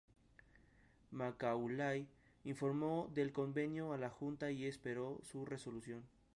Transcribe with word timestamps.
Macaulay 1.11 2.07
informó 2.43 3.07
del 3.13 3.31
convenio 3.31 3.93
a 3.93 3.99
la 3.99 4.09
junta 4.09 4.49
y 4.49 4.65
espero 4.65 5.19
su 5.21 5.45
resolución. 5.45 6.01